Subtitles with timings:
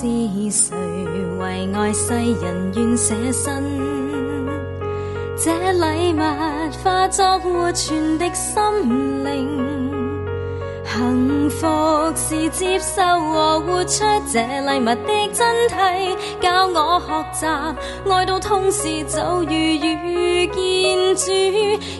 [0.00, 0.76] 是谁
[1.40, 3.64] 为爱世人愿舍身？
[5.36, 6.20] 这礼物
[6.84, 9.77] 化作活存的心灵。
[10.90, 11.66] 幸福
[12.16, 17.46] 是接受和活出这礼物的真谛，教我学习
[18.10, 21.30] 爱到痛时就如遇见主。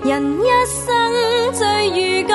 [0.09, 0.89] 人一生
[1.53, 2.33] 最如緊，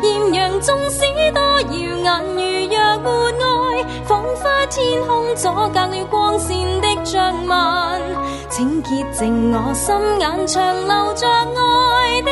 [0.00, 1.02] 豔陽縱使
[1.32, 1.70] 多耀
[2.02, 2.40] 眼，如
[2.74, 3.08] 若沒
[3.44, 8.00] 愛，彷彿天空阻隔了光线的障紋。
[8.48, 9.20] 請潔淨
[9.52, 12.31] 我心眼，长留着爱的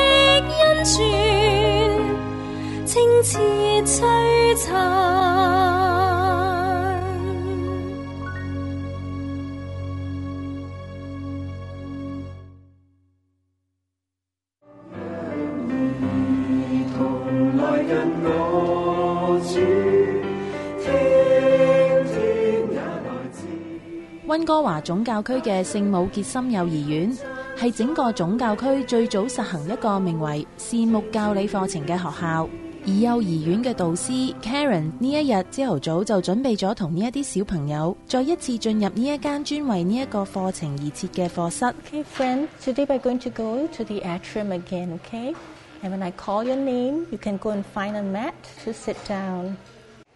[24.61, 27.19] 温哥華總教區嘅聖母潔心幼兒園
[27.57, 32.47] 係整個總教區最早實行一個名為善牧教理課程嘅學校。
[32.87, 41.65] 而幼兒園嘅導師 Karen 呢一日朝頭早就準備咗同呢一啲小朋友再一次進入呢一間專為呢一個課程而設嘅課室。
[41.65, 45.35] Okay, friend, today we're going to go to the atrium again, okay?
[45.83, 48.97] And when I call your name, you can go and find a mat to sit
[49.09, 49.57] down.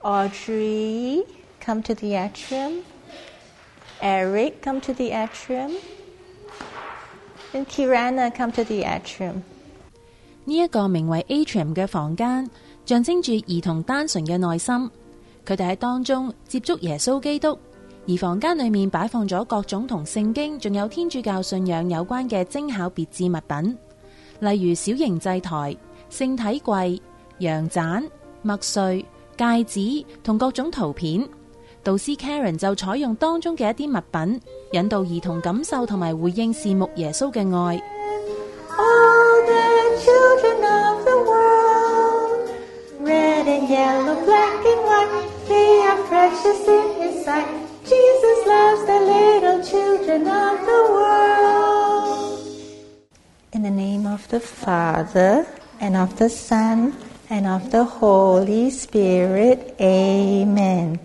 [0.02, 1.22] Audrey,
[1.64, 2.82] come to the atrium.
[4.04, 5.72] Eric, come to the atrium.
[7.54, 9.42] And Kirana, come to the atrium.
[10.44, 12.50] 呢一個名為 Atrium 嘅房間，
[12.84, 14.74] 象徵住兒童單純嘅內心。
[15.46, 17.58] 佢哋喺當中接觸耶穌基督，
[18.06, 23.78] 而房間裏面擺放咗各種同聖經仲有天主教信仰有關嘅精巧別致物品，
[24.40, 25.74] 例如小型祭台、
[26.10, 27.00] 聖體櫃、
[27.38, 28.06] 羊盞、
[28.44, 29.02] 麥穗、
[29.38, 31.26] 戒指同各種圖片。
[31.84, 34.40] 導師 Karen 就採用當中嘅一啲物品，
[34.72, 37.82] 引導兒童感受同埋回應視目耶穌嘅愛。
[38.76, 39.62] All the
[40.00, 42.48] children of the world,
[43.04, 47.46] red and yellow, black and white, they are precious in His sight.
[47.84, 52.40] Jesus loves the little children of the world.
[53.52, 55.46] In the name of the Father,
[55.80, 56.94] and of the Son,
[57.28, 60.98] and of the Holy Spirit, Amen.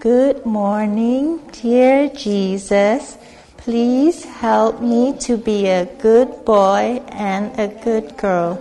[0.00, 3.16] Good morning, dear Jesus.
[3.56, 8.58] Please help me to be a good boy and a good girl.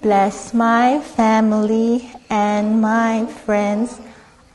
[0.00, 3.98] Bless my family and my friends.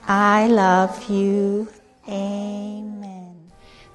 [0.07, 1.68] I love you.
[2.07, 3.34] Amen.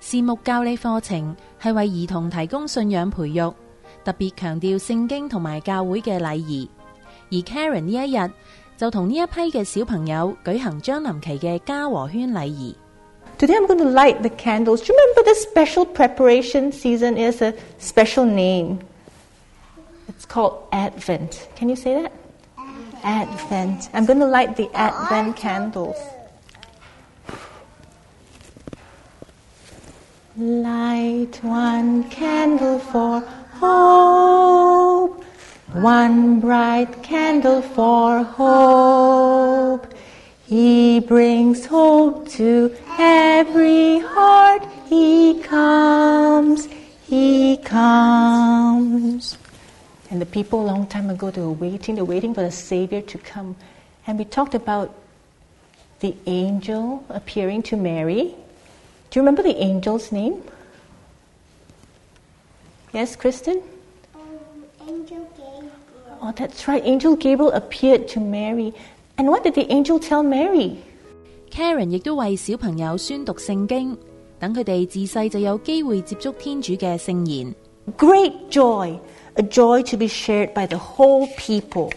[0.01, 3.55] 视目教理课程系为儿童提供信仰培育，
[4.05, 6.69] 特别强调圣经同埋教会嘅礼仪。
[7.31, 8.31] 而 Karen 呢一日
[8.77, 12.75] 就同呢一批嘅小朋友举行将临期嘅家和圈礼仪。
[13.39, 14.81] Today I'm going to light the candles.
[14.81, 18.81] Do you remember the special preparation season is a special name?
[20.09, 21.49] It's called Advent.
[21.55, 22.13] Can you say that?
[23.05, 23.91] Advent.
[23.93, 25.97] I'm going to light the Advent candles.
[30.37, 33.21] Light one candle for
[33.61, 35.25] hope,
[35.74, 39.92] one bright candle for hope.
[40.46, 44.64] He brings hope to every heart.
[44.88, 46.70] He comes,
[47.08, 49.38] he comes.
[50.12, 52.52] And the people a long time ago, they were waiting, they were waiting for the
[52.52, 53.56] Savior to come.
[54.06, 54.94] And we talked about
[56.02, 58.36] the angel appearing to Mary.
[59.10, 60.44] Do you remember the angel's name?
[62.94, 63.64] Yes, Kristen?
[66.23, 66.23] Angel Gabriel.
[66.23, 66.83] Oh, that's right.
[66.85, 68.73] Angel Gabriel appeared to Mary.
[69.17, 70.79] And what did the angel tell Mary?
[71.51, 73.97] Karen 亦都为小朋友宣读圣经，
[74.39, 77.55] 等佢哋自细就有机会接触天主嘅圣言。
[77.97, 78.99] Great joy,
[79.35, 81.91] a joy to be shared by the whole people.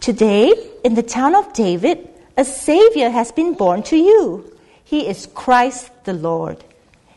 [0.00, 0.52] Today,
[0.82, 1.98] in the town of David,
[2.36, 4.44] a Savior has been born to you.
[4.84, 6.58] He is Christ the Lord.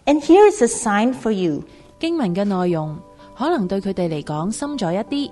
[0.06, 1.64] And here is a sign for you.
[2.00, 2.98] 经文嘅内容
[3.38, 5.32] 可能对佢哋嚟讲深咗一啲，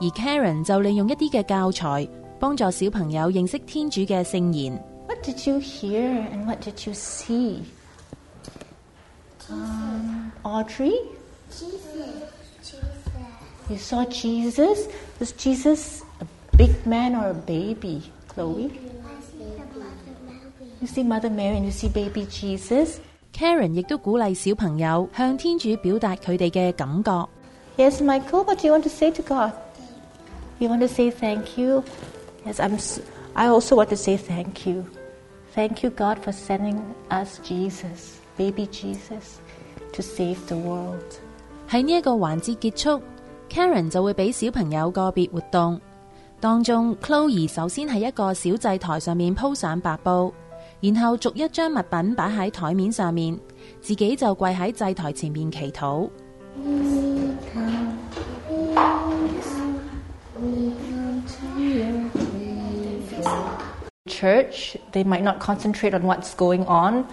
[0.00, 2.08] 而 Karen 就利用一啲嘅教材，
[2.38, 4.72] 帮助小朋友认识天主嘅圣言。
[5.08, 7.60] What did you hear and what did you see?
[9.50, 10.94] Um, Audrey,
[11.50, 11.80] Jesus.
[12.62, 12.80] Jesus.
[13.68, 14.88] you saw Jesus.
[15.20, 16.26] Was Jesus a
[16.56, 18.02] big man or a baby?
[18.28, 18.70] Chloe,
[20.80, 22.98] you see Mother Mary and you see baby Jesus.
[23.37, 27.27] Karen 亦都鼓勵小朋友向天主表達佢哋嘅感覺。
[27.77, 29.51] Yes, Michael, what do you want to say to God?
[30.57, 31.83] You want to say thank you?
[32.47, 32.79] Yes, I'm.
[33.35, 34.85] I also want to say thank you.
[35.53, 36.79] Thank you, God, for sending
[37.11, 39.37] us Jesus, baby Jesus,
[39.93, 41.19] to save the world.
[41.69, 43.01] 喺呢一個環節結束
[43.51, 45.79] ，Karen 就會俾小朋友個別活動，
[46.39, 50.33] 當中 Chloe 首先喺一個小祭台上面鋪上白布，
[50.80, 53.38] 然后逐一将物品摆喺台面上面，
[53.80, 56.10] 自己就跪喺祭台前面祈祷。
[64.06, 67.06] Church, they might not concentrate on what's going on,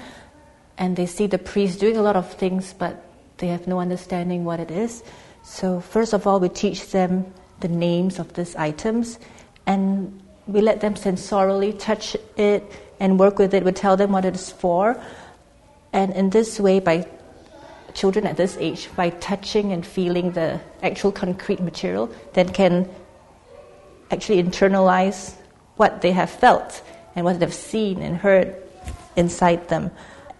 [0.78, 2.94] and they see the priest doing a lot of things, but
[3.38, 5.02] they have no understanding what it is.
[5.44, 7.26] So, first of all, we teach them
[7.62, 9.18] the names of these items,
[9.66, 12.64] and we let them sensorially touch it
[13.01, 13.65] and work with it.
[13.65, 14.97] We tell them what it is for,
[15.93, 17.07] and in this way, by
[17.95, 22.89] children at this age, by touching and feeling the actual concrete material, then can
[24.11, 25.35] actually internalize
[25.77, 26.83] what they have felt
[27.15, 28.57] and what they've seen and heard
[29.17, 29.91] inside them.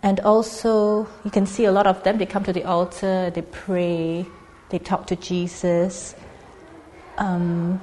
[0.03, 3.43] And also, you can see a lot of them, they come to the altar, they
[3.43, 4.27] pray,
[4.71, 6.15] they talk to Jesus.
[7.17, 7.81] Um,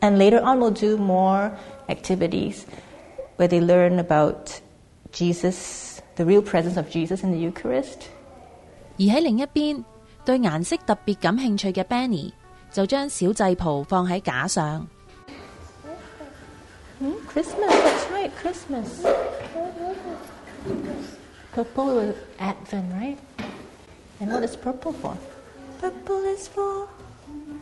[0.00, 1.52] and later on, we'll do more
[1.88, 2.66] activities
[3.36, 4.60] where they learn about
[5.12, 8.08] Jesus, the real presence of Jesus in the Eucharist.
[8.98, 9.84] 而喺另一边，
[10.24, 12.32] 对颜色特别感兴趣嘅 Benny
[12.72, 14.86] 就将小祭袍放喺架上。
[17.00, 17.14] Hmm?
[17.28, 19.04] Christmas, that's right, Christmas.
[21.54, 23.18] Purple with Advent, right?
[24.20, 25.16] And what is purple for?
[25.80, 26.88] Purple is for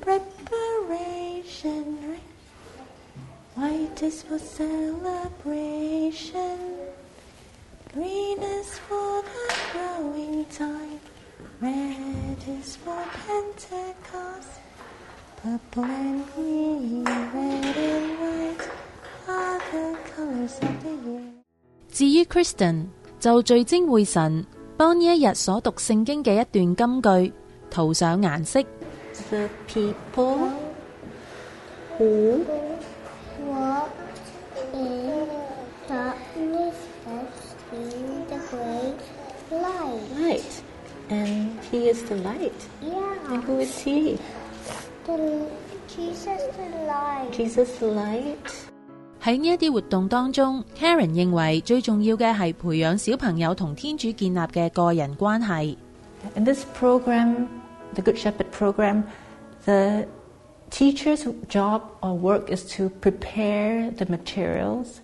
[0.00, 2.22] preparation, right?
[3.58, 4.88] White is for celebration.
[7.92, 10.98] Green is for the growing time.
[11.60, 14.58] Red is for Pentecost.
[15.40, 18.68] Purple and green, red and white
[19.28, 21.22] are the colors of the year.
[21.92, 22.86] 至于 Kristen
[23.20, 24.44] 就聚精会神，
[24.76, 27.32] 帮呢一日所读圣经嘅一段金句
[27.70, 28.64] 涂上颜色。
[29.30, 30.50] The people
[31.98, 32.77] who Walk
[34.78, 35.28] in
[35.88, 36.74] darkness
[37.06, 37.28] have
[37.70, 39.00] seen the great
[39.50, 40.18] light.
[40.18, 40.62] light,
[41.10, 42.52] and he is the light.
[42.82, 44.18] Yeah, And who is he?
[45.06, 45.46] the
[45.88, 47.30] Jesus the light.
[47.32, 48.50] Jesus the light.
[49.22, 55.76] 喺呢一啲活动当中，Karen 认为最重要嘅系培养小朋友同天主建立嘅个人关系。
[56.34, 57.46] In this program,
[57.94, 59.04] the Good Shepherd program,
[59.64, 60.06] the
[60.69, 65.01] teacher's job or work is to prepare the materials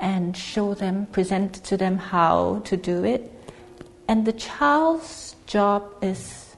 [0.00, 3.30] and show them, present to them how to do it.
[4.08, 6.56] And the child's job is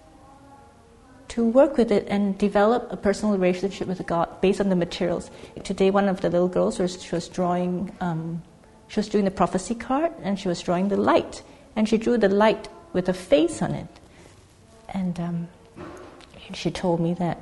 [1.29, 5.31] to work with it and develop a personal relationship with God based on the materials.
[5.64, 8.43] Today, one of the little girls was, she was drawing, um,
[8.88, 11.43] she was doing the prophecy card and she was drawing the light.
[11.75, 13.88] And she drew the light with a face on it.
[14.88, 15.49] And um,
[16.55, 17.38] she told me that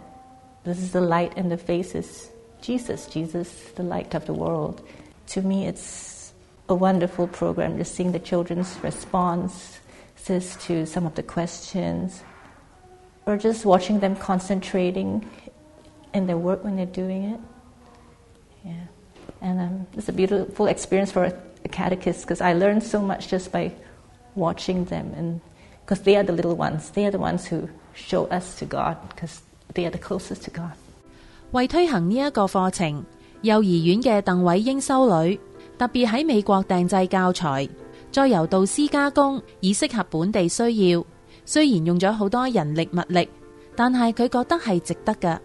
[0.65, 2.31] this is the light in the face is
[2.61, 4.87] Jesus, Jesus, the light of the world.
[5.29, 6.33] To me, it's
[6.69, 9.81] a wonderful program just seeing the children's responses
[10.27, 12.23] to some of the questions
[13.27, 15.29] or just watching them concentrating
[16.15, 17.41] in their work when they're doing it.
[18.65, 18.87] Yeah.
[19.43, 23.29] And um, it's a beautiful experience for a, a catechist because I learned so much
[23.29, 23.73] just by
[24.35, 25.41] watching them and
[25.85, 26.91] because they are the little ones.
[26.91, 29.43] They are the ones who show us to God because
[29.75, 30.71] they are the closest to God.
[31.53, 33.05] 為推行呢一個課程，
[33.43, 35.39] 幼兒園嘅鄧偉英修女
[35.79, 37.69] 特別喺美國訂製教材，
[38.11, 41.05] 再由導師加工，以適合本地需要。
[41.45, 43.29] 雖然用咗好多人力物力，
[43.77, 45.39] 但係佢覺得係值得㗎。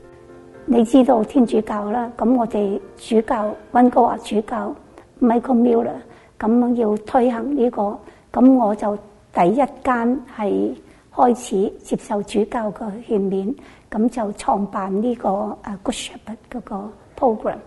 [0.65, 4.75] 你知道天主教啦，咁我哋主教温哥華主教
[5.19, 5.95] Michael Miller
[6.39, 7.97] 咁樣要推行呢、個，
[8.31, 8.95] 咁我就
[9.33, 10.73] 第一間係
[11.13, 13.53] 開始接受主教嘅勸勉，
[13.91, 17.57] 咁就創辦呢、個誒 Good Shepherd 嗰個 program。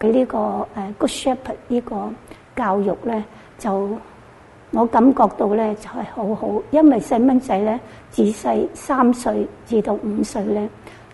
[0.00, 2.10] 佢呢個誒 Good Shepherd 呢個
[2.56, 3.24] 教育咧，
[3.58, 3.98] 就
[4.72, 7.78] 我感覺到咧就係好好，因為細蚊仔咧
[8.10, 10.68] 自細三歲至到五歲咧。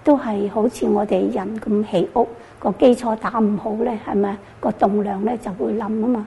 [0.05, 6.27] 都係好似我哋人咁起屋個基礎打唔好咧，係咪個棟梁咧就會冧啊嘛？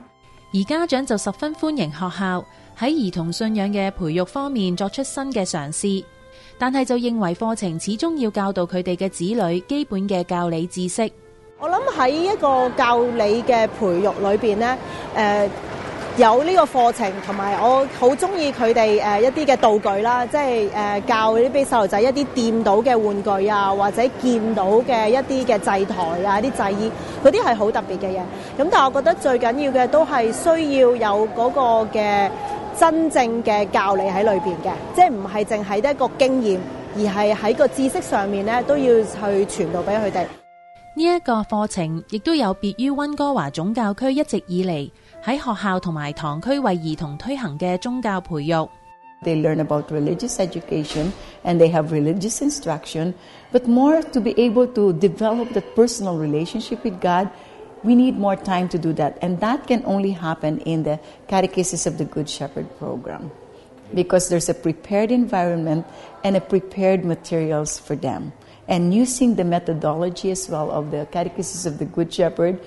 [0.51, 2.43] 而家長就十分歡迎學校
[2.75, 6.03] 喺兒童信仰嘅培育方面作出新嘅嘗試，
[6.57, 11.09] 但係就認為課程始終要教導佢哋嘅子女基本嘅教理知識。
[11.59, 14.77] 我諗喺一個教理嘅培育裏邊咧，
[15.15, 15.49] 誒、
[16.17, 26.91] 有呢個課程，同埋我好中意佢哋诶一啲嘅道具啦，即係誒教啲俾細路仔一啲掂到嘅玩具啊，或者見到嘅一啲嘅祭台啊、啲祭衣，
[27.23, 28.19] 嗰啲係好特別嘅嘢。
[28.59, 32.29] 咁但係我覺得最緊要嘅都係需要有嗰個嘅
[32.79, 36.59] 真正嘅教理喺裏邊嘅，即係唔係淨係一個經驗，
[36.95, 40.25] 而係喺個知識上面咧都要去傳導俾佢哋。
[40.95, 44.89] 呢一個課程亦都有別於温哥華總教區一直以嚟
[45.23, 48.67] 喺學校同埋堂區為兒童推行嘅宗教培育。
[49.23, 51.11] They learn about religious education
[51.43, 53.13] and they have religious instruction,
[53.51, 57.27] but more to be able to develop that personal relationship with God,
[57.86, 59.18] we need more time to do that.
[59.22, 63.30] And that can only happen in the Catechesis of the Good Shepherd program
[63.94, 65.84] because there's a prepared environment
[66.24, 68.32] and a prepared materials for them.
[68.68, 72.60] And using the methodology as well of the Catechesis of the Good Shepherd,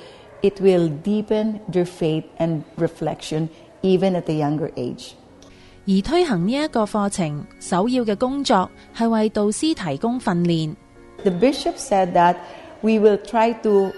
[0.43, 3.49] it will deepen their faith and reflection
[3.81, 5.15] even at a younger age.
[5.87, 10.75] 而推行呢一个课程，首要嘅工作系为导师提供训练。
[11.23, 12.35] The bishop said that
[12.81, 13.91] we will try to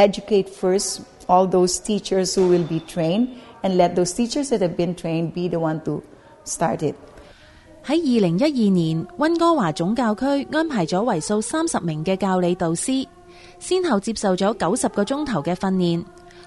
[0.00, 3.28] educate first all those teachers who will be trained
[3.62, 6.02] and let those teachers that have been trained be the one to
[6.44, 6.94] start it.
[7.84, 13.06] 喺二零一二年，温哥华总教区安排咗为数三十名嘅教理导师，
[13.58, 16.04] 先后接受咗九十个钟头嘅训练，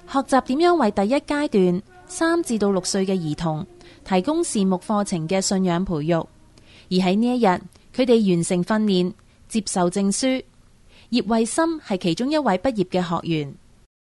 [0.07, 3.65] 学习点样为第一阶段三至到六岁嘅儿童
[4.03, 6.15] 提供視目课程嘅信仰培育。
[6.89, 7.47] 而喺呢一日，
[7.95, 9.13] 佢哋完成训练，
[9.47, 10.27] 接受证书。
[11.13, 13.53] 葉慧心係其中一位畢業嘅學員。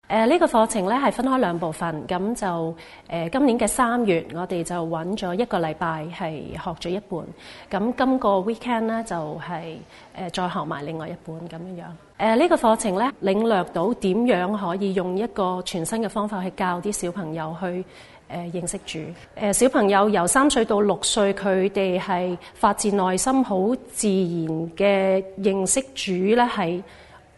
[0.09, 2.75] 誒呢個課程咧係分開兩部分，咁就誒、
[3.09, 7.21] 呃今年嘅三月，我哋就揾咗一個禮拜係學咗一半，
[7.71, 9.76] 咁今個 weekend 咧就係、
[10.19, 11.85] 誒、再學埋另外一半咁樣樣。
[12.19, 17.85] 誒、呢、個課程咧領略到點樣可以用一個全新嘅方法去教啲小朋友去
[18.33, 18.99] 誒、認識主。
[19.41, 23.57] 誒、小朋友由三歲到六歲，佢哋係發自內心好
[23.93, 26.83] 自然嘅認識主咧係。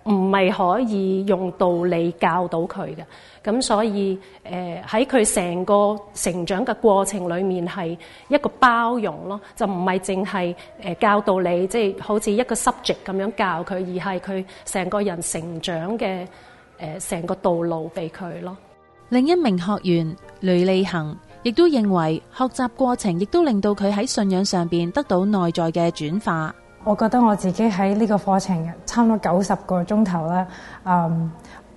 [0.04, 3.04] 唔係可以用道理教到佢嘅，
[3.44, 4.18] 咁所以
[4.48, 7.96] 誒喺佢成個成長嘅過程裡面係
[8.28, 16.26] 一個包容咯，就唔係淨係誒教道理，即係好似一個 subject 咁樣教佢，而係佢成個人成長嘅
[16.80, 18.56] 誒成個道路俾佢咯。
[19.10, 26.54] 另一名學員雷利恒亦都認為學習過程亦都令到佢喺信仰上边得到內在嘅轉化。
[26.84, 30.46] 我覺得我自己喺呢個課程差唔多九十個鐘頭啦，
[30.84, 31.30] 嗯，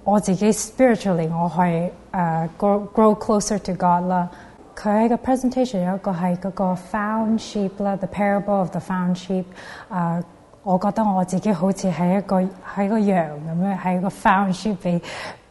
[0.03, 4.29] 我自己 spiritually 我係誒、呃 grow grow closer to God 啦。
[4.77, 9.45] 佢喺個 presentation 有一個係嗰個 found sheep 啦，the parable of the found sheep、
[9.89, 10.21] 啊。
[10.63, 15.01] 我覺得我自己好似係一個係個羊咁樣，係一個 found sheep 俾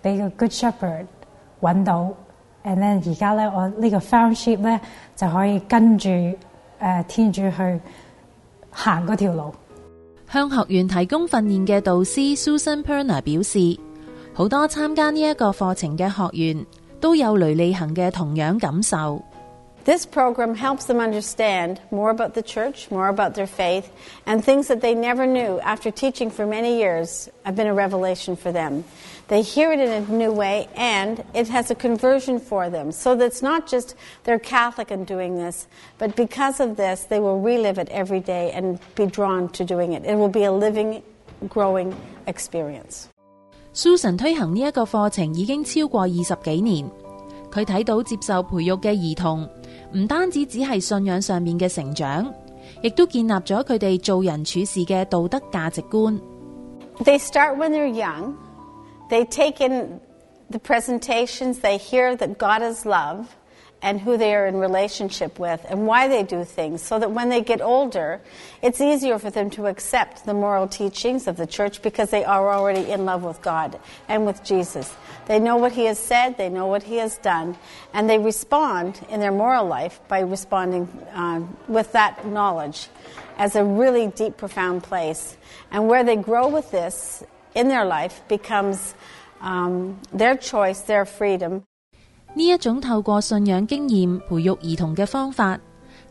[0.01, 1.07] 俾個 good shepherd
[1.63, 2.13] 揾到
[2.65, 4.79] ，and then 而家咧我呢個 sheep 咧
[5.17, 6.37] 就可以跟住誒、
[6.81, 7.81] 呃天主去
[8.71, 9.55] 行嗰條路。
[10.31, 13.79] 向學員提供訓練嘅導師 Susan Perner 表示，
[14.35, 16.67] 好多參加呢一個課程嘅學員
[17.01, 19.23] 都有雷利行嘅同樣感受。
[19.85, 23.87] This program helps them understand more about the church, more about their faith,
[24.27, 28.37] and things that they never knew after teaching for many years have been a revelation
[28.37, 28.85] for them.
[29.32, 32.92] They hear it in a new way, and it has a conversion for them.
[32.92, 37.20] So that it's not just they're Catholic and doing this, but because of this, they
[37.20, 40.06] will relive it every day and be drawn to doing it.
[40.06, 41.02] It will be a living,
[41.50, 41.94] growing
[42.26, 43.08] experience.
[43.74, 46.90] Susan 推行呢一个课程已经超过二十几年，
[47.52, 49.48] 佢睇到接受培育嘅儿童，
[49.94, 52.34] 唔单止只系信仰上面嘅成长，
[52.82, 56.20] 亦都建立咗佢哋做人处事嘅道德价值观。
[57.04, 58.34] They start when they're young.
[59.11, 60.01] They take in
[60.51, 61.61] the presentations.
[61.61, 63.35] They hear that God is love
[63.83, 67.29] and who they are in relationship with and why they do things so that when
[67.29, 68.21] they get older,
[68.63, 72.53] it's easier for them to accept the moral teachings of the church because they are
[72.53, 73.79] already in love with God
[74.09, 74.95] and with Jesus.
[75.27, 77.57] They know what He has said, they know what He has done,
[77.93, 82.87] and they respond in their moral life by responding uh, with that knowledge
[83.37, 85.37] as a really deep, profound place.
[85.73, 88.93] And where they grow with this in their life becomes
[89.41, 91.63] um, their choice, their freedom.
[92.35, 95.59] 呢一種透過信仰經驗培育兒童嘅方法，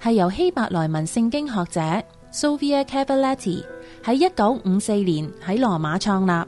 [0.01, 1.81] 係由希伯來文聖經學者
[2.31, 3.63] Sofia Cavalletti
[4.03, 6.48] 喺一九五四年喺羅馬創立，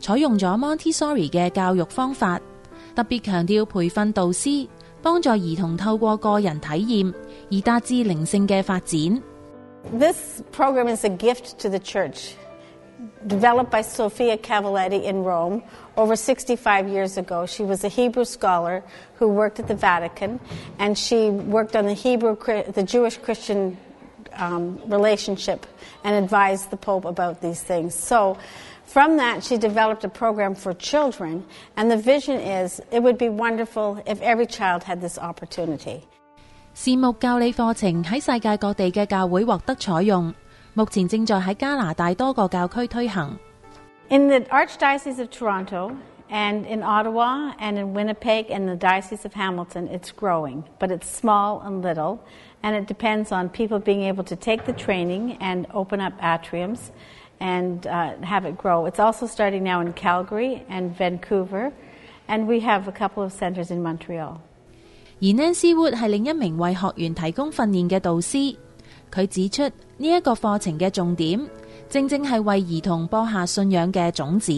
[0.00, 2.40] 採用咗 Montessori 嘅教育方法，
[2.96, 4.68] 特別強調培訓導師，
[5.02, 7.14] 幫助兒童透過個人體驗
[7.52, 9.22] 而達至靈性嘅發展。
[9.98, 12.32] This program is a gift to the church.
[13.26, 15.62] developed by Sofia Cavalletti in Rome
[15.96, 17.46] over 65 years ago.
[17.46, 18.82] She was a Hebrew scholar
[19.16, 20.40] who worked at the Vatican,
[20.78, 22.36] and she worked on the Hebrew,
[22.72, 23.76] the Jewish Christian
[24.34, 25.66] um, relationship
[26.04, 27.94] and advised the Pope about these things.
[27.94, 28.38] So,
[28.84, 33.28] from that, she developed a program for children, and the vision is it would be
[33.28, 36.08] wonderful if every child had this opportunity.
[40.79, 43.37] 目前正在喺加拿大多个教区推行。
[44.09, 45.91] In the Archdiocese of Toronto
[46.29, 51.07] and in Ottawa and in Winnipeg and the Diocese of Hamilton, it's growing, but it's
[51.07, 52.19] small and little,
[52.61, 56.91] and it depends on people being able to take the training and open up atriums
[57.39, 58.85] and uh, have it grow.
[58.85, 61.71] It's also starting now in Calgary and Vancouver,
[62.27, 64.41] and we have a couple of centers in Montreal.
[65.21, 68.57] 而 Nancy Wood 系另一名为学员提供训练嘅导师，
[69.13, 69.63] 佢指出
[69.97, 71.49] 呢一个课程嘅重点，
[71.89, 74.51] 正正系为儿童播下信仰嘅种子。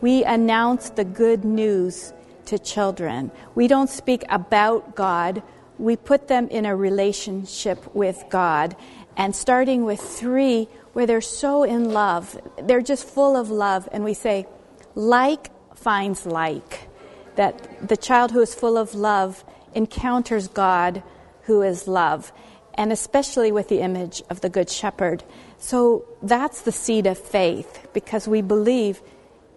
[0.00, 2.10] We announce the good news
[2.46, 3.30] to children.
[3.54, 5.42] We don't speak about God.
[5.78, 8.76] We put them in a relationship with God.
[9.16, 13.88] And starting with three, where they're so in love, they're just full of love.
[13.92, 14.46] And we say,
[14.94, 16.88] like finds like.
[17.36, 19.44] That the child who is full of love
[19.74, 21.02] encounters God
[21.46, 22.32] who is love,
[22.78, 25.22] and especially with the image of the Good Shepherd.
[25.58, 29.00] So that's the seed of faith because we believe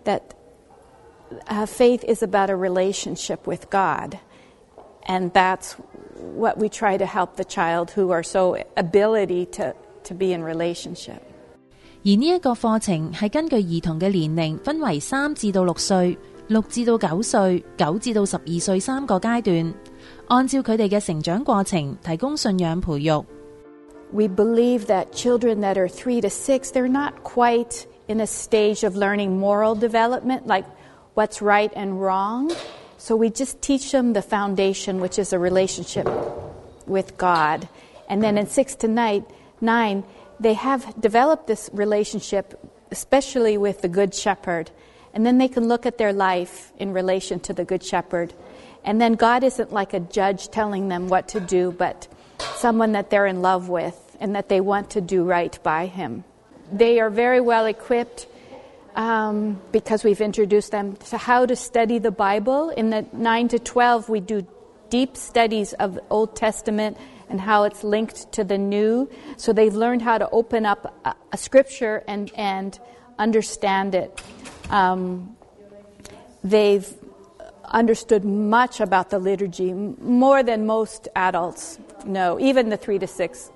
[0.04, 0.34] that
[1.48, 4.20] uh, faith is about a relationship with God.
[5.08, 5.74] And that's
[6.20, 10.44] what we try to help the child who are so ability to, to be in
[10.44, 11.22] relationship.
[12.04, 19.74] 而呢一个课程系根据儿童嘅年龄分为三至到六岁、六至到九岁、九至到十二岁三个阶段，
[20.32, 23.26] 按照佢哋嘅成长过程提供信仰培育。
[24.12, 28.84] We believe that children that are three to six, they're not quite in a stage
[28.86, 30.66] of learning moral development, like
[31.14, 32.52] what's right and wrong.
[32.98, 36.08] So we just teach them the foundation, which is a relationship
[36.86, 37.68] with God.
[38.10, 39.26] And then in six to nine,
[39.60, 40.04] nine
[40.40, 42.60] they have developed this relationship,
[42.92, 44.72] especially with the Good Shepherd.
[45.14, 48.34] And then they can look at their life in relation to the Good Shepherd.
[48.85, 52.09] and then God isn't like a judge telling them what to do, but
[52.57, 56.25] someone that they're in love with and that they want to do right by Him.
[56.73, 58.27] They are very well equipped
[58.95, 62.71] um, because we've introduced them to how to study the Bible.
[62.71, 64.47] In the 9 to 12, we do
[64.91, 66.97] deep studies of the Old Testament
[67.29, 69.09] and how it's linked to the New.
[69.39, 72.79] So they've learned how to open up a, a scripture and, and
[73.19, 74.23] understand it.
[74.69, 75.37] Um,
[76.45, 76.87] they've
[77.73, 83.49] understood much about the liturgy, more than most adults know, even the three to six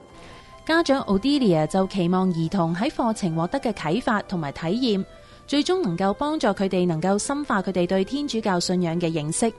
[0.67, 5.05] 家长 Odelia 就期望儿童喺课程获得嘅启发同埋体验，
[5.47, 9.53] 最终能够帮助佢哋能够深化佢哋对天主教信仰嘅认识。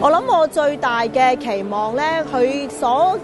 [0.00, 3.18] 我谂我最大嘅期望咧，佢所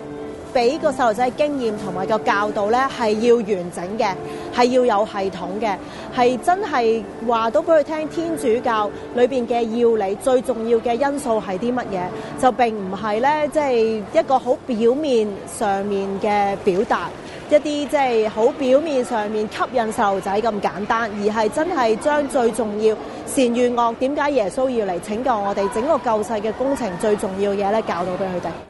[0.53, 4.15] 俾個細路仔經驗同埋個教導咧，係要完整嘅，
[4.55, 5.77] 係要有系統嘅，
[6.17, 12.41] 係真係話到俾佢聽天主教裏邊嘅要理，最重要嘅因素係啲乜嘢？
[12.43, 17.09] 就並唔係咧，即係一個好表面上面嘅表達。
[17.51, 28.69] 一啲即係好表面上面吸引細路仔咁簡單，而係真係將最重要善與惡點解耶穌要嚟拯救我哋整個救世嘅工程最重要嘢咧，教到俾佢哋。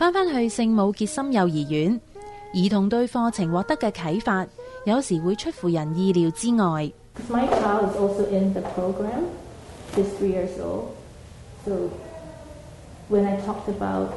[0.00, 2.00] 翻返去圣母杰心幼儿园，
[2.54, 4.46] 儿童对课程获得嘅启发，
[4.84, 6.90] 有时会出乎人意料之外。
[7.30, 9.24] My child is also in the program.
[9.94, 10.88] She's three years old.
[11.64, 11.90] So
[13.08, 14.10] when I talked about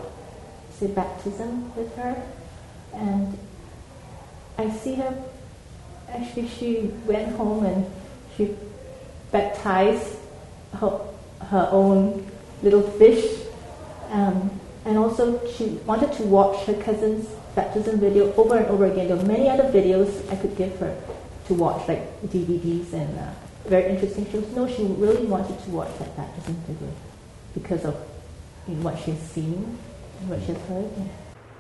[0.80, 2.16] say baptism with her,
[2.94, 3.34] and
[4.58, 5.14] I see her.
[6.12, 7.86] Actually, she went home and
[8.36, 8.56] she
[9.32, 10.18] baptized
[10.80, 11.00] her,
[11.52, 12.26] her own
[12.64, 13.24] little fish,
[14.12, 14.50] um,
[14.86, 17.26] and also she wanted to watch her cousin's
[17.56, 19.08] baptism video over and over again.
[19.08, 20.94] There were many other videos I could give her
[21.48, 23.32] to watch, like DVDs and uh,
[23.68, 24.46] very interesting shows.
[24.56, 26.90] No, she really wanted to watch that baptism video
[27.54, 27.96] because of
[28.68, 29.78] you know, what she's seen
[30.22, 30.86] and what she's heard.
[30.98, 31.08] Yeah.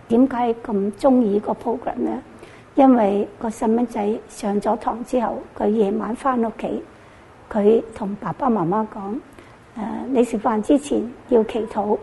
[0.10, 2.22] 点解咁中意个 program 呢？
[2.76, 6.82] 因为个细蚊仔上咗堂之后，佢夜晚翻屋企，
[7.52, 9.16] 佢同爸爸妈妈讲：
[9.78, 11.98] 诶、你食饭之前要祈祷，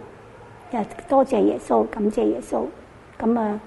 [0.72, 2.66] 誒多謝耶穌，感謝耶穌。
[3.20, 3.60] 咁啊，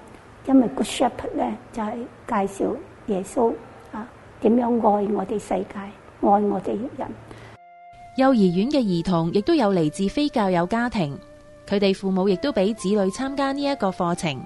[0.47, 1.95] 因為 Good Shepherd 咧就係、
[2.27, 3.55] 介紹耶穌
[3.93, 4.09] 啊
[4.41, 5.91] 點樣愛我哋世界，愛
[6.23, 7.09] 我哋人。
[8.17, 11.19] 幼兒園嘅兒童亦都有嚟自非教友家庭，
[11.69, 14.41] 佢哋父母亦都俾子女參加呢一個課程，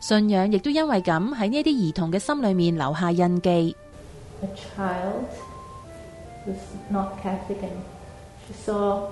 [0.00, 3.76] 信仰亦都因為咁喺呢一啲兒童嘅心裏面留下印記。
[4.42, 5.26] a child
[6.44, 6.56] who's
[6.90, 7.78] not Catholic and
[8.48, 9.02] she saw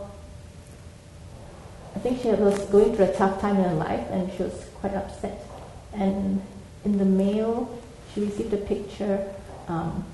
[1.95, 4.67] I think she was going through a tough time in her life and she was
[4.75, 5.45] quite upset.
[5.93, 6.41] And
[6.85, 7.79] in the mail,
[8.15, 9.33] she received a picture.
[9.69, 10.05] Um,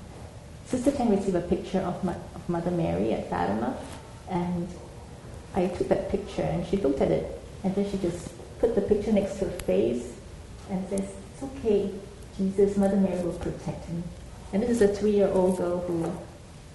[0.65, 3.77] Sister Tang received a picture of, of Mother Mary at Fatima,
[4.29, 4.67] and
[5.55, 8.81] I took that picture and she looked at it, and then she just put the
[8.81, 10.13] picture next to her face
[10.69, 11.91] and says, "It's okay,
[12.37, 14.03] Jesus, Mother Mary will protect me."
[14.51, 16.11] And this is a three-year-old girl who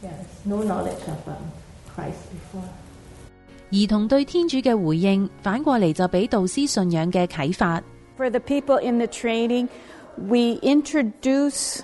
[0.03, 1.53] yeah, has no knowledge of um,
[1.89, 2.69] Christ before.
[3.72, 7.82] 儿童对天主嘅回应，反过嚟就俾导师信仰嘅启发。
[8.18, 9.68] For the people in the training,
[10.18, 11.82] we introduce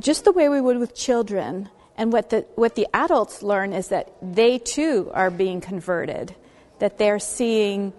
[0.00, 1.68] just the way we would with children.
[1.98, 6.34] And what the, what the adults learn is that they too are being converted,
[6.78, 7.92] that they're seeing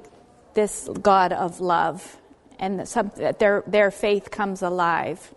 [0.53, 2.17] this God of love,
[2.59, 5.33] and that, some, that their, their faith comes alive.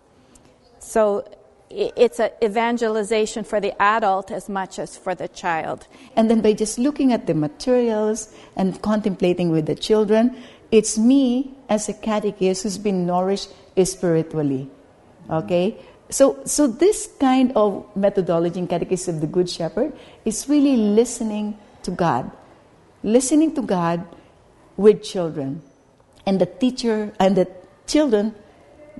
[0.79, 1.34] So i-
[1.70, 5.86] it's an evangelization for the adult as much as for the child.
[6.14, 10.36] And then by just looking at the materials and contemplating with the children,
[10.70, 13.50] it's me as a catechist who's been nourished
[13.84, 14.70] spiritually.
[15.28, 15.76] Okay?
[16.08, 19.92] So, so this kind of methodology in Catechism of the Good Shepherd
[20.24, 22.30] is really listening to God.
[23.02, 24.06] Listening to God
[24.76, 25.62] with children.
[26.24, 27.48] And the teacher and the
[27.86, 28.34] children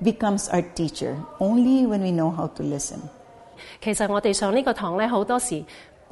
[0.03, 2.99] becomes our teacher only when we know how to listen.
[3.81, 5.63] 其實我哋上呢個堂咧，好多時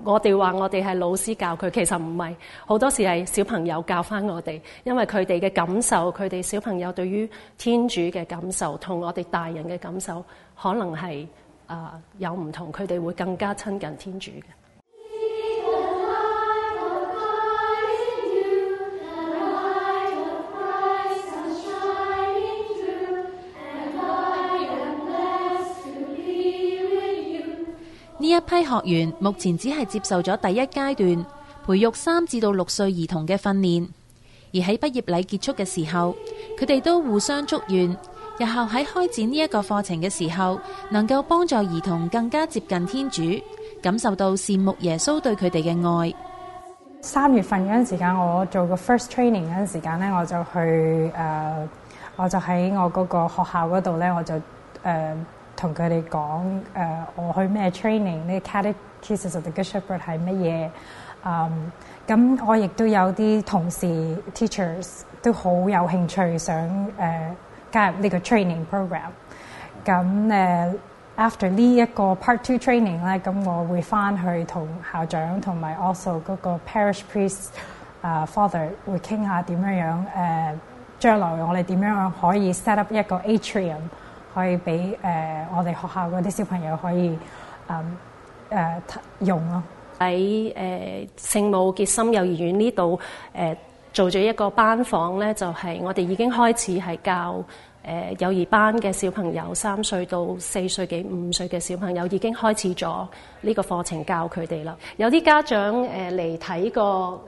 [0.03, 10.23] 我哋話我哋係老師教佢，其實唔係，好多時係小朋友教翻我哋，因為佢哋嘅感受，佢哋小朋友對於天主嘅感受，同我哋大人嘅感受，
[10.61, 11.25] 可能係
[11.67, 14.43] 啊、呃有唔同，佢哋會更加親近天主嘅。
[28.25, 31.25] 呢一批學員目前只係接受咗第一階段
[31.63, 33.87] 培育三至到六歲兒童嘅訓練，
[34.51, 36.15] 而喺畢業禮結束嘅時候，
[36.59, 37.95] 佢哋都互相祝願，
[38.39, 40.59] 日後喺開展呢一個課程嘅時候，
[40.89, 43.21] 能夠幫助兒童更加接近天主，
[43.83, 46.13] 感受到羨慕耶穌對佢哋嘅愛。
[47.01, 51.67] 三月份嗰陣時間，我做個 first training 嗰陣時間咧，我就去诶、
[52.15, 54.41] 我就喺我嗰個學校嗰度咧，我就誒
[55.55, 56.41] 同佢哋講
[56.75, 60.69] 誒，我去咩 training，呢 Catechism of the Good Shepherd 係乜嘢？
[61.23, 61.71] 嗯，
[62.07, 63.85] 咁我亦都有啲同事
[64.33, 66.55] teachers 都好有興趣想
[66.99, 67.31] 誒、
[67.71, 69.09] 加入呢個 training program。
[69.83, 70.77] 咁誒、
[71.17, 77.47] after 呢一個 part two training 咧，咁我會翻去同校長同埋 also 嗰個 parish priest
[78.01, 80.55] 啊、father 會傾下點樣樣誒、呃，
[80.99, 83.79] 將來我哋點樣可以 set up 一個 atrium，
[84.35, 87.17] 可以俾誒、我哋學校嗰啲小朋友可以
[87.69, 87.97] 嗯
[88.51, 88.81] 誒、
[89.21, 89.63] 用咯。
[89.97, 92.99] 喺誒、呃、聖母潔心幼兒園呢度
[93.33, 93.57] 誒
[93.93, 97.43] 做咗一個班房咧，就係、我哋已經開始係教誒、
[97.87, 103.07] 呃幼兒班嘅小朋友，三歲到四歲幾五歲嘅小朋友已經開始咗
[103.39, 104.75] 呢個課程教佢哋啦。
[104.97, 106.81] 有啲家長誒嚟睇個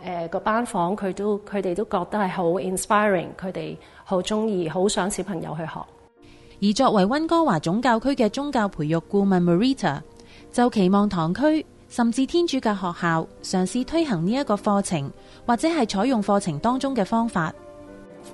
[0.05, 5.79] 誒個班房，佢都佢哋都覺得係好 inspiring，佢哋好中意，好想小朋友去學。
[6.60, 10.00] 而作为温哥华总教区嘅宗教培育顾问 Marita
[10.52, 15.10] 就期望堂区甚至天主教学校尝试推行呢一个课程，
[15.46, 17.52] 或者系采用课程当中嘅方法。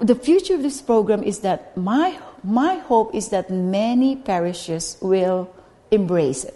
[0.00, 2.12] The future of this program is that my,
[2.44, 5.46] my hope is that many parishes will
[5.90, 6.54] embrace it.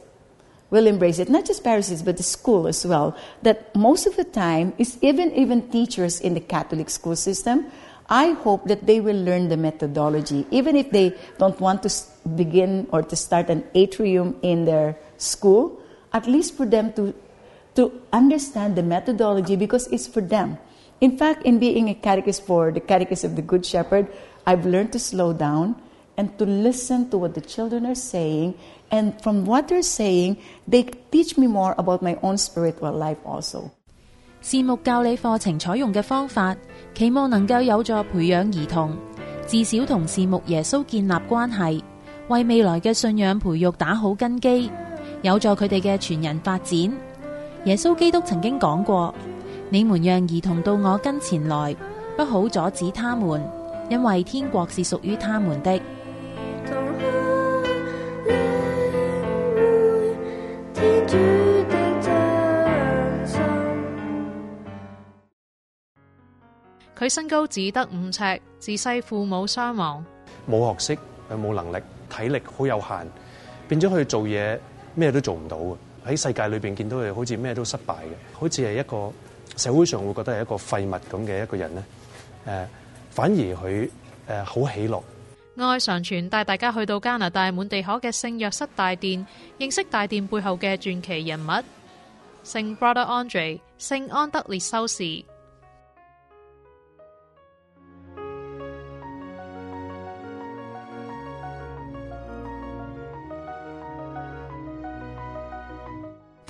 [0.71, 3.15] Will embrace it, not just parishes, but the school as well.
[3.43, 7.67] That most of the time, is even, even teachers in the Catholic school system,
[8.09, 12.11] I hope that they will learn the methodology, even if they don't want to s-
[12.37, 15.81] begin or to start an atrium in their school,
[16.13, 17.15] at least for them to
[17.75, 20.59] to understand the methodology because it's for them.
[21.01, 24.07] In fact, in being a catechist for the Catechist of the Good Shepherd,
[24.47, 25.81] I've learned to slow down
[26.17, 28.55] and to listen to what the children are saying.
[28.91, 30.37] And from what they're saying,
[30.69, 33.71] they teach me more about my own spiritual life also.
[34.43, 36.57] 善牧教理课程采用嘅方法，
[36.97, 38.97] 期望能夠有助培養兒童，
[39.47, 41.81] 至少同善牧耶穌建立關係，
[42.29, 44.71] 為未來嘅信仰培育打好根基，
[45.23, 46.79] 有助佢哋嘅全人發展。
[47.65, 49.15] 耶穌基督曾經講過：
[49.71, 51.75] 你們讓兒童到我跟前來，
[52.17, 53.43] 不好阻止他們，
[53.89, 55.81] 因為天國是屬於他們的。
[66.98, 70.04] 佢身高只得五尺，自細父母雙亡。
[70.50, 73.08] 冇學識，又冇能力，體力好有限，
[73.68, 74.58] 變咗佢做嘢
[74.96, 75.76] 咩都做唔到嘅。
[76.08, 79.12] 喺世界裏邊見到佢好似咩都失敗嘅，好似係一個
[79.58, 81.84] 社會上會覺得係一個廢物咁嘅一個人咧。
[82.48, 82.66] 誒，
[83.12, 83.90] 反而佢
[84.30, 85.04] 誒好喜樂。
[85.58, 89.26] 愛常傳帶大家去到加拿大滿地可嘅聖約瑟大殿，
[89.60, 91.52] 認識大殿背後嘅傳奇人物
[92.46, 95.24] 聖 Brother Andre 聖安德烈修士。